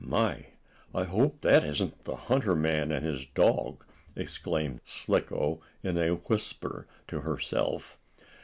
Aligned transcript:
"My! 0.03 0.47
I 0.95 1.03
hope 1.03 1.41
that 1.41 1.63
isn't 1.63 2.05
the 2.05 2.15
hunter 2.15 2.55
man 2.55 2.91
and 2.91 3.05
his 3.05 3.27
dog!" 3.27 3.85
exclaimed 4.15 4.81
Slicko 4.83 5.61
in 5.83 5.99
a 5.99 6.15
whisper 6.15 6.87
to 7.07 7.19
herself. 7.19 7.99